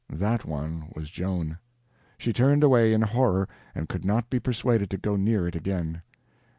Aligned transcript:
That 0.09 0.45
one 0.45 0.87
was 0.95 1.11
Joan. 1.11 1.59
She 2.17 2.33
turned 2.33 2.63
away 2.63 2.91
in 2.91 3.03
horror, 3.03 3.47
and 3.75 3.87
could 3.87 4.03
not 4.03 4.31
be 4.31 4.39
persuaded 4.39 4.89
to 4.89 4.97
go 4.97 5.15
near 5.15 5.47
it 5.47 5.55
again. 5.55 6.01